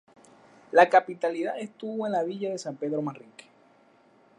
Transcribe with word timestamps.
La 0.71 0.89
capitalidad 0.89 1.59
estuvo 1.59 2.07
en 2.07 2.13
la 2.13 2.23
villa 2.23 2.49
de 2.49 2.57
San 2.57 2.75
Pedro 2.75 3.03
Manrique. 3.03 3.45